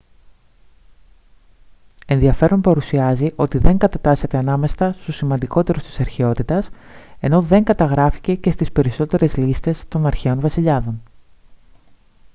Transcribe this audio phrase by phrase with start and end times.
[2.05, 6.69] ενδιαφέρον παρουσιάζει ότι δεν κατατάσσεται ανάμεσα στους σημαντικότερους της αρχαιότητας
[7.19, 11.01] ενώ δεν καταγράφηκε και στις περισσότερες λίστες των αρχαίων βασιλιάδων